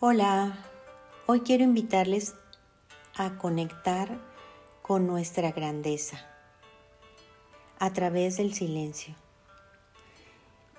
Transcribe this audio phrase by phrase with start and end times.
[0.00, 0.56] Hola,
[1.26, 2.36] hoy quiero invitarles
[3.16, 4.20] a conectar
[4.80, 6.24] con nuestra grandeza
[7.80, 9.16] a través del silencio.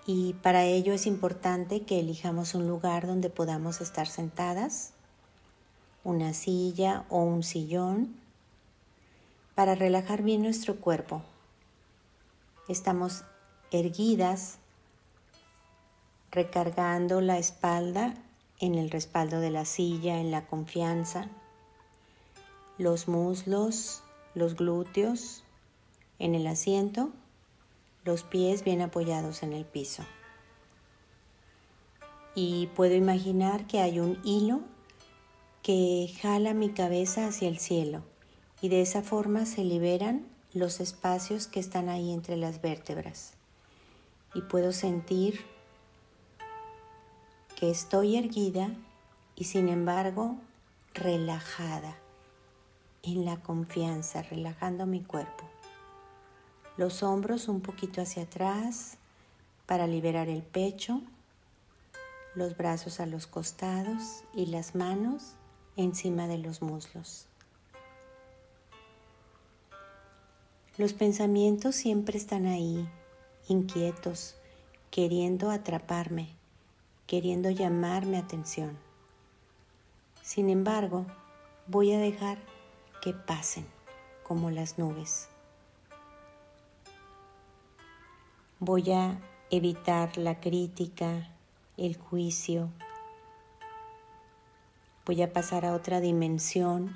[0.05, 4.93] Y para ello es importante que elijamos un lugar donde podamos estar sentadas,
[6.05, 8.15] una silla o un sillón,
[9.53, 11.23] para relajar bien nuestro cuerpo.
[12.69, 13.25] Estamos
[13.69, 14.59] erguidas,
[16.31, 18.13] recargando la espalda
[18.59, 21.29] en el respaldo de la silla, en la confianza,
[22.77, 24.03] los muslos,
[24.35, 25.43] los glúteos
[26.19, 27.11] en el asiento,
[28.03, 30.03] los pies bien apoyados en el piso.
[32.35, 34.61] Y puedo imaginar que hay un hilo
[35.63, 38.03] que jala mi cabeza hacia el cielo
[38.61, 43.33] y de esa forma se liberan los espacios que están ahí entre las vértebras.
[44.33, 45.41] Y puedo sentir
[47.59, 48.69] que estoy erguida
[49.35, 50.37] y sin embargo
[50.93, 51.93] relajada,
[53.03, 55.43] en la confianza, relajando mi cuerpo.
[56.77, 58.97] Los hombros un poquito hacia atrás
[59.65, 61.01] para liberar el pecho,
[62.33, 65.33] los brazos a los costados y las manos
[65.75, 67.25] encima de los muslos.
[70.77, 72.87] Los pensamientos siempre están ahí,
[73.49, 74.35] inquietos,
[74.91, 76.38] queriendo atraparme
[77.09, 78.77] queriendo llamar mi atención.
[80.21, 81.07] Sin embargo,
[81.65, 82.37] voy a dejar
[83.01, 83.65] que pasen
[84.21, 85.27] como las nubes.
[88.59, 89.17] Voy a
[89.49, 91.31] evitar la crítica,
[91.77, 92.69] el juicio.
[95.03, 96.95] Voy a pasar a otra dimensión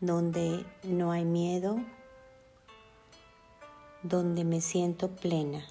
[0.00, 1.78] donde no hay miedo,
[4.02, 5.64] donde me siento plena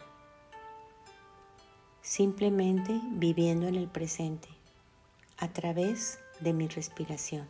[2.07, 4.47] simplemente viviendo en el presente
[5.37, 7.49] a través de mi respiración.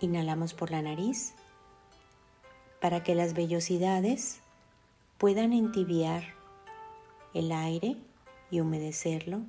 [0.00, 1.34] Inhalamos por la nariz
[2.80, 4.40] para que las vellosidades
[5.18, 6.24] puedan entibiar
[7.32, 7.96] el aire
[8.50, 9.42] y humedecerlo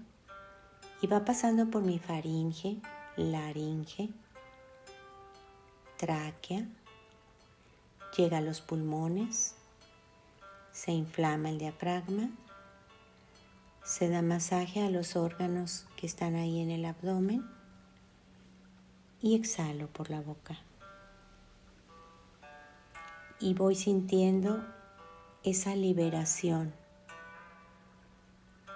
[1.02, 2.78] y va pasando por mi faringe,
[3.18, 4.10] laringe,
[5.98, 6.68] tráquea,
[8.16, 9.56] llega a los pulmones,
[10.76, 12.32] se inflama el diafragma,
[13.82, 17.50] se da masaje a los órganos que están ahí en el abdomen
[19.22, 20.60] y exhalo por la boca.
[23.40, 24.66] Y voy sintiendo
[25.44, 26.74] esa liberación,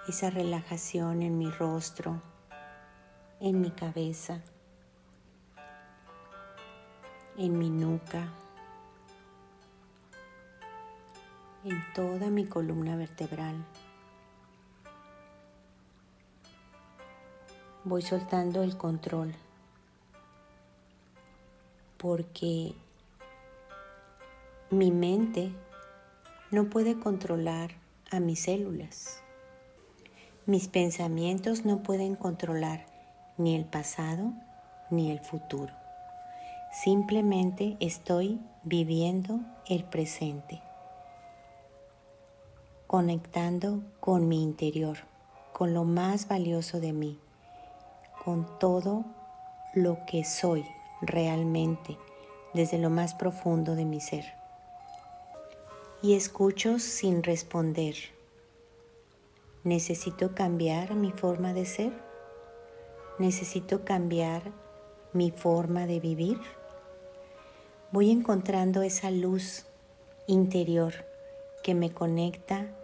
[0.08, 2.22] esa relajación en mi rostro,
[3.40, 4.40] en mi cabeza,
[7.36, 8.32] en mi nuca.
[11.64, 13.54] En toda mi columna vertebral.
[17.84, 19.34] Voy soltando el control
[21.98, 22.74] porque
[24.70, 25.52] mi mente
[26.50, 27.72] no puede controlar
[28.10, 29.22] a mis células.
[30.46, 32.86] Mis pensamientos no pueden controlar
[33.36, 34.32] ni el pasado
[34.90, 35.74] ni el futuro.
[36.72, 40.62] Simplemente estoy viviendo el presente
[42.90, 44.96] conectando con mi interior,
[45.52, 47.20] con lo más valioso de mí,
[48.24, 49.04] con todo
[49.74, 50.66] lo que soy
[51.00, 51.96] realmente
[52.52, 54.24] desde lo más profundo de mi ser.
[56.02, 57.94] Y escucho sin responder.
[59.62, 61.92] ¿Necesito cambiar mi forma de ser?
[63.20, 64.42] ¿Necesito cambiar
[65.12, 66.40] mi forma de vivir?
[67.92, 69.64] Voy encontrando esa luz
[70.26, 70.92] interior
[71.62, 72.74] que me conecta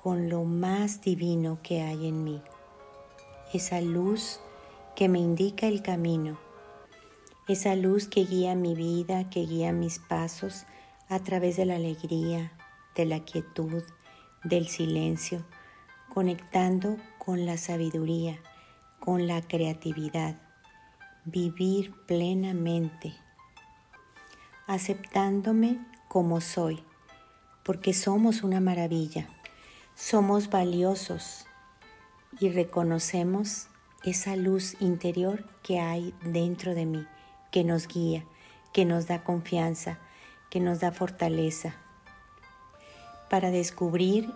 [0.00, 2.40] con lo más divino que hay en mí,
[3.52, 4.38] esa luz
[4.94, 6.38] que me indica el camino,
[7.48, 10.66] esa luz que guía mi vida, que guía mis pasos
[11.08, 12.52] a través de la alegría,
[12.94, 13.82] de la quietud,
[14.44, 15.44] del silencio,
[16.14, 18.38] conectando con la sabiduría,
[19.00, 20.36] con la creatividad,
[21.24, 23.14] vivir plenamente,
[24.68, 26.84] aceptándome como soy,
[27.64, 29.28] porque somos una maravilla
[29.98, 31.44] somos valiosos
[32.38, 33.66] y reconocemos
[34.04, 37.04] esa luz interior que hay dentro de mí,
[37.50, 38.24] que nos guía,
[38.72, 39.98] que nos da confianza,
[40.50, 41.74] que nos da fortaleza,
[43.28, 44.32] para descubrir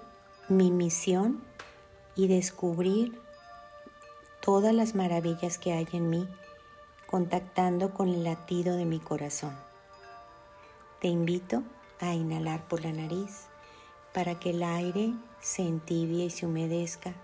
[0.48, 1.44] mi misión
[2.16, 3.16] y descubrir
[4.40, 6.28] todas las maravillas que hay en mí,
[7.06, 9.56] contactando con el latido de mi corazón.
[11.00, 11.62] Te invito
[12.00, 13.51] a inhalar por la nariz
[14.14, 17.14] para que el aire se entibie y se humedezca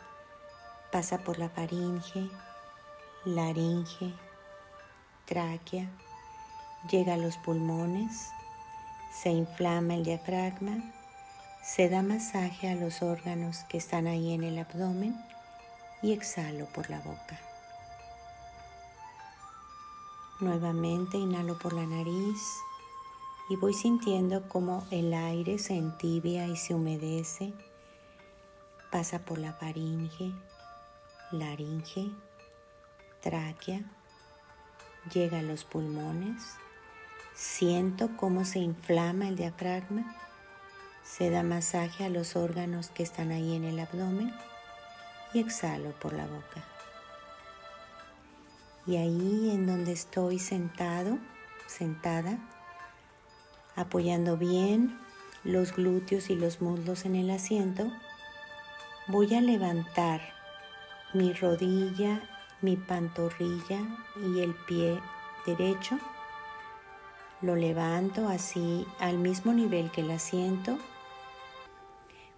[0.90, 2.31] pasa por la faringe,
[3.25, 4.14] laringe,
[5.26, 5.88] tráquea,
[6.90, 8.31] llega a los pulmones,
[9.12, 10.76] se inflama el diafragma,
[11.62, 15.14] se da masaje a los órganos que están ahí en el abdomen
[16.02, 17.38] y exhalo por la boca.
[20.41, 22.41] Nuevamente inhalo por la nariz
[23.49, 27.55] y voy sintiendo como el aire se entibia y se humedece,
[28.93, 30.35] pasa por la faringe,
[31.33, 32.11] laringe,
[33.21, 33.83] tráquea,
[35.12, 36.56] llega a los pulmones,
[37.35, 40.15] siento cómo se inflama el diafragma,
[41.03, 44.33] se da masaje a los órganos que están ahí en el abdomen
[45.33, 46.65] y exhalo por la boca.
[48.87, 51.19] Y ahí en donde estoy sentado,
[51.67, 52.39] sentada,
[53.79, 54.99] apoyando bien
[55.45, 57.91] los glúteos y los muslos en el asiento,
[59.07, 60.21] voy a levantar
[61.15, 62.21] mi rodilla,
[62.61, 63.81] mi pantorrilla
[64.17, 65.01] y el pie
[65.47, 65.99] derecho.
[67.41, 70.77] Lo levanto así al mismo nivel que el asiento.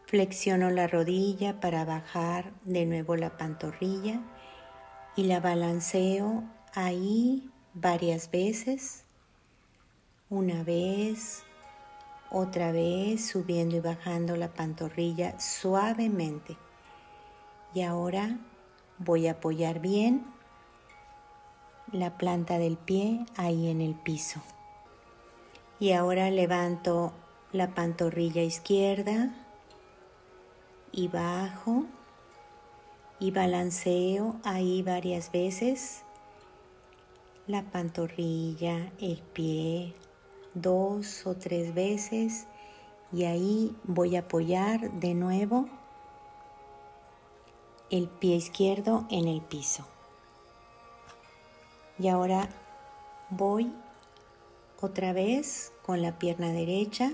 [0.04, 4.20] Flexiono la rodilla para bajar de nuevo la pantorrilla
[5.16, 6.44] y la balanceo
[6.74, 9.04] ahí varias veces.
[10.30, 11.42] Una vez,
[12.30, 16.56] otra vez, subiendo y bajando la pantorrilla suavemente.
[17.74, 18.38] Y ahora
[18.98, 20.24] voy a apoyar bien
[21.90, 24.40] la planta del pie ahí en el piso.
[25.80, 27.12] Y ahora levanto
[27.50, 29.34] la pantorrilla izquierda
[30.92, 31.86] y bajo
[33.18, 36.04] y balanceo ahí varias veces
[37.48, 39.92] la pantorrilla, el pie,
[40.54, 42.46] dos o tres veces
[43.12, 45.68] y ahí voy a apoyar de nuevo
[47.90, 49.84] el pie izquierdo en el piso.
[51.98, 52.48] Y ahora
[53.30, 53.72] voy
[54.80, 57.12] otra vez con la pierna derecha,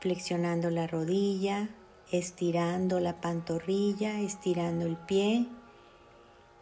[0.00, 1.70] flexionando la rodilla,
[2.10, 5.46] estirando la pantorrilla, estirando el pie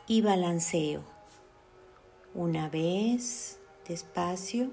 [0.07, 1.03] y balanceo.
[2.33, 3.59] Una vez,
[3.89, 4.71] despacio,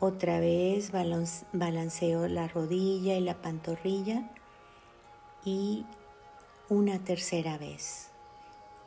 [0.00, 4.30] otra vez balanceo la rodilla y la pantorrilla
[5.44, 5.84] y
[6.68, 8.10] una tercera vez.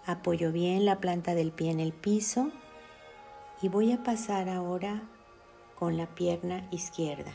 [0.05, 2.51] Apoyo bien la planta del pie en el piso
[3.61, 5.03] y voy a pasar ahora
[5.75, 7.33] con la pierna izquierda.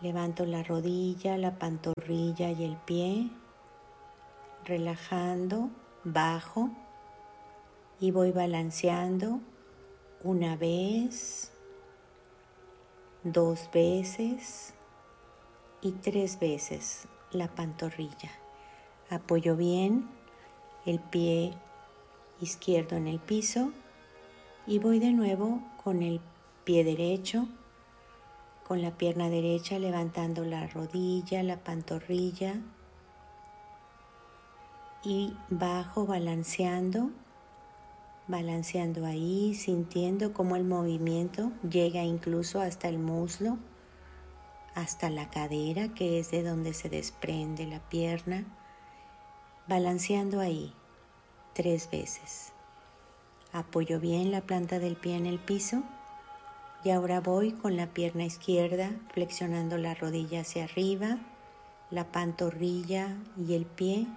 [0.00, 3.30] Levanto la rodilla, la pantorrilla y el pie,
[4.64, 5.70] relajando,
[6.04, 6.70] bajo
[8.00, 9.40] y voy balanceando
[10.22, 11.53] una vez,
[13.24, 14.74] dos veces
[15.80, 18.30] y tres veces la pantorrilla.
[19.10, 20.08] Apoyo bien
[20.86, 21.54] el pie
[22.40, 23.72] izquierdo en el piso
[24.66, 26.20] y voy de nuevo con el
[26.64, 27.48] pie derecho,
[28.66, 32.60] con la pierna derecha levantando la rodilla, la pantorrilla
[35.02, 37.10] y bajo balanceando,
[38.26, 43.58] balanceando ahí, sintiendo cómo el movimiento llega incluso hasta el muslo
[44.74, 48.44] hasta la cadera, que es de donde se desprende la pierna,
[49.68, 50.72] balanceando ahí
[51.54, 52.52] tres veces.
[53.52, 55.82] Apoyo bien la planta del pie en el piso
[56.82, 61.18] y ahora voy con la pierna izquierda flexionando la rodilla hacia arriba,
[61.90, 64.08] la pantorrilla y el pie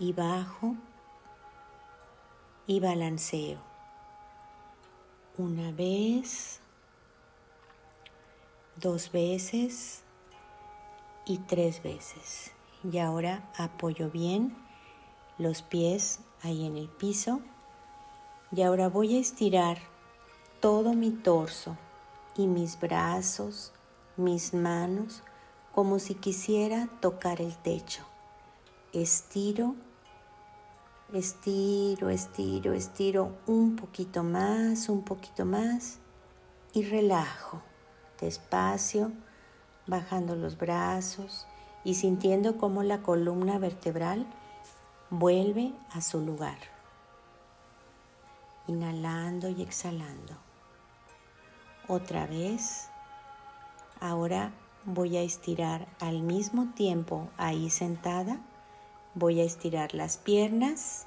[0.00, 0.74] y bajo
[2.66, 3.58] y balanceo.
[5.38, 6.60] Una vez,
[8.76, 10.02] dos veces
[11.24, 12.52] y tres veces.
[12.90, 14.56] Y ahora apoyo bien
[15.38, 17.40] los pies ahí en el piso.
[18.52, 19.78] Y ahora voy a estirar
[20.60, 21.76] todo mi torso
[22.36, 23.72] y mis brazos,
[24.16, 25.22] mis manos,
[25.74, 28.02] como si quisiera tocar el techo.
[28.92, 29.74] Estiro,
[31.12, 35.98] estiro, estiro, estiro un poquito más, un poquito más
[36.72, 37.62] y relajo
[38.20, 39.12] despacio,
[39.86, 41.46] bajando los brazos
[41.84, 44.26] y sintiendo cómo la columna vertebral
[45.10, 46.58] vuelve a su lugar.
[48.66, 50.34] Inhalando y exhalando.
[51.88, 52.88] Otra vez.
[54.00, 54.52] Ahora
[54.84, 58.40] voy a estirar al mismo tiempo ahí sentada.
[59.18, 61.06] Voy a estirar las piernas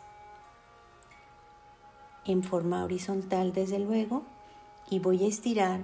[2.25, 4.23] en forma horizontal desde luego
[4.89, 5.81] y voy a estirar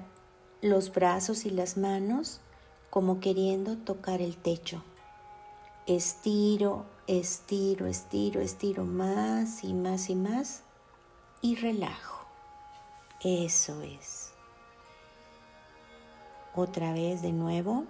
[0.63, 2.41] los brazos y las manos
[2.89, 4.81] como queriendo tocar el techo.
[5.85, 10.63] estiro, estiro, estiro, estiro más y más y más
[11.43, 12.25] y relajo.
[13.23, 14.31] Eso es.
[16.55, 17.83] Otra vez de nuevo.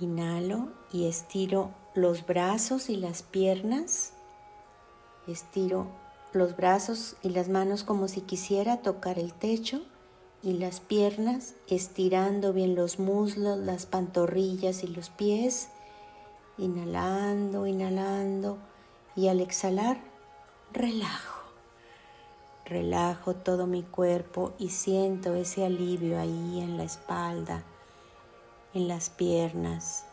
[0.00, 4.12] Inhalo y estiro los brazos y las piernas.
[5.26, 5.88] Estiro
[6.32, 9.80] los brazos y las manos como si quisiera tocar el techo
[10.40, 15.68] y las piernas estirando bien los muslos, las pantorrillas y los pies.
[16.58, 18.58] Inhalando, inhalando
[19.16, 19.98] y al exhalar
[20.72, 21.42] relajo.
[22.64, 27.64] Relajo todo mi cuerpo y siento ese alivio ahí en la espalda
[28.74, 30.04] en las piernas.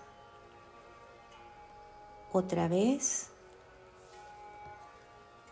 [2.32, 3.30] Otra vez.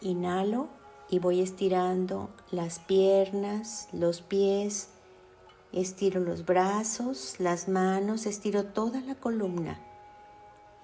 [0.01, 0.67] Inhalo
[1.09, 4.89] y voy estirando las piernas, los pies,
[5.71, 9.79] estiro los brazos, las manos, estiro toda la columna.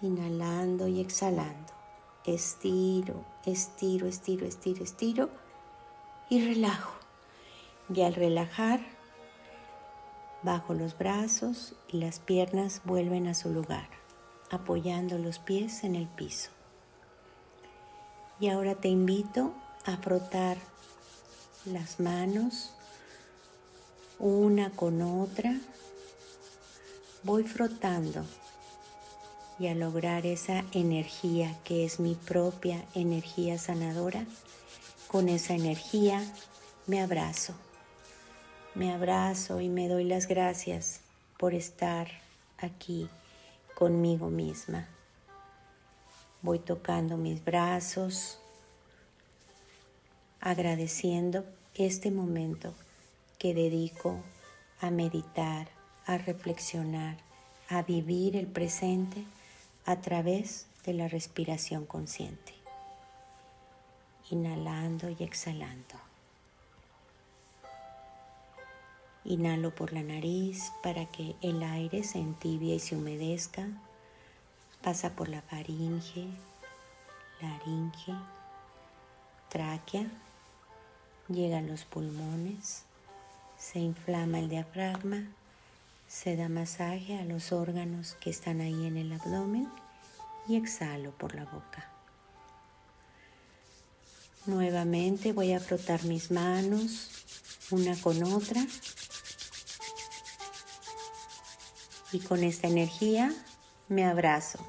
[0.01, 1.73] Inhalando y exhalando.
[2.25, 5.29] Estiro, estiro, estiro, estiro, estiro
[6.29, 6.93] y relajo.
[7.93, 8.98] Y al relajar,
[10.41, 13.89] Bajo los brazos y las piernas vuelven a su lugar,
[14.49, 16.49] apoyando los pies en el piso.
[18.39, 19.53] Y ahora te invito
[19.85, 20.57] a frotar
[21.65, 22.71] las manos
[24.17, 25.57] una con otra.
[27.23, 28.25] Voy frotando
[29.59, 34.25] y a lograr esa energía que es mi propia energía sanadora,
[35.09, 36.23] con esa energía
[36.87, 37.55] me abrazo
[38.75, 41.01] me abrazo y me doy las gracias
[41.37, 42.07] por estar
[42.57, 43.09] aquí
[43.75, 44.87] conmigo misma.
[46.41, 48.39] Voy tocando mis brazos,
[50.39, 51.45] agradeciendo
[51.75, 52.73] este momento
[53.37, 54.19] que dedico
[54.81, 55.67] a meditar,
[56.05, 57.17] a reflexionar,
[57.69, 59.23] a vivir el presente
[59.85, 62.53] a través de la respiración consciente.
[64.29, 66.08] Inhalando y exhalando.
[69.25, 73.67] Inhalo por la nariz para que el aire se entibie y se humedezca.
[74.81, 76.27] Pasa por la faringe,
[77.41, 78.13] laringe,
[79.49, 80.07] tráquea,
[81.27, 82.83] llega a los pulmones,
[83.57, 85.27] se inflama el diafragma,
[86.07, 89.69] se da masaje a los órganos que están ahí en el abdomen
[90.47, 91.89] y exhalo por la boca.
[94.45, 97.09] Nuevamente voy a frotar mis manos
[97.71, 98.65] una con otra
[102.11, 103.33] y con esta energía
[103.87, 104.59] me abrazo.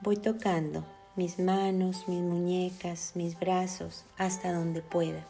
[0.00, 0.84] Voy tocando
[1.16, 5.24] mis manos, mis muñecas, mis brazos, hasta donde pueda,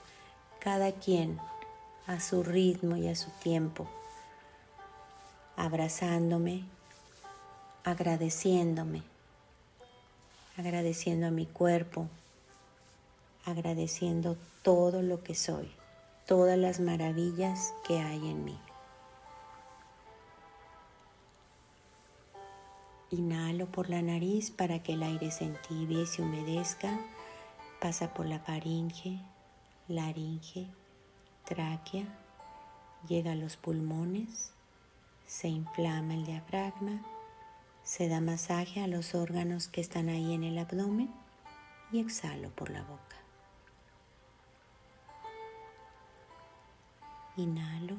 [0.59, 1.39] cada quien
[2.07, 3.87] a su ritmo y a su tiempo,
[5.57, 6.65] abrazándome,
[7.85, 9.03] agradeciéndome,
[10.57, 12.09] agradeciendo a mi cuerpo,
[13.45, 15.71] agradeciendo todo lo que soy,
[16.27, 18.59] todas las maravillas que hay en mí.
[23.11, 26.99] Inhalo por la nariz para que el aire se entibie y se humedezca.
[27.81, 29.21] Pasa por la faringe,
[29.87, 30.67] laringe,
[31.45, 32.07] tráquea,
[33.07, 34.53] llega a los pulmones,
[35.25, 37.01] se inflama el diafragma,
[37.85, 41.11] se da masaje a los órganos que están ahí en el abdomen
[41.93, 43.17] y exhalo por la boca.
[47.37, 47.97] Inhalo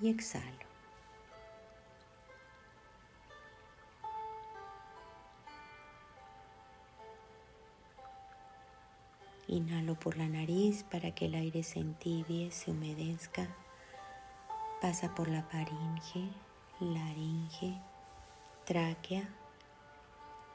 [0.00, 0.69] y exhalo.
[9.52, 13.48] Inhalo por la nariz para que el aire se entibie, se humedezca.
[14.80, 16.30] Pasa por la faringe,
[16.78, 17.76] laringe,
[18.64, 19.28] tráquea,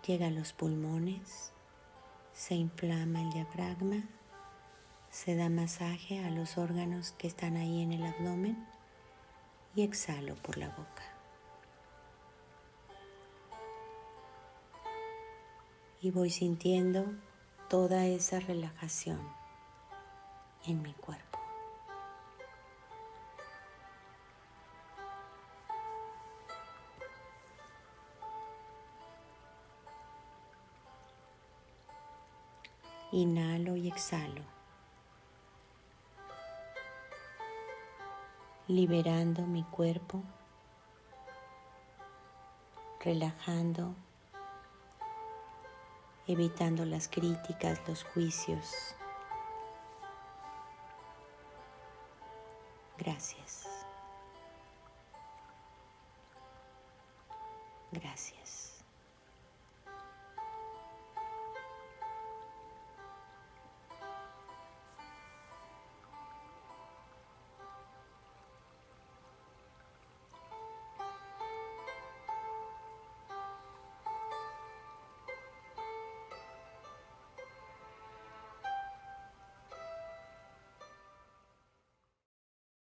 [0.07, 1.51] llega a los pulmones,
[2.31, 4.01] se inflama el diafragma,
[5.09, 8.65] se da masaje a los órganos que están ahí en el abdomen
[9.75, 11.03] y exhalo por la boca.
[15.99, 17.13] Y voy sintiendo
[17.69, 19.19] toda esa relajación
[20.67, 21.39] en mi cuerpo.
[33.11, 34.41] Inhalo y exhalo,
[38.67, 40.21] liberando mi cuerpo,
[42.99, 43.95] relajando
[46.27, 48.95] evitando las críticas, los juicios.
[52.97, 53.67] Gracias.
[57.91, 58.64] Gracias.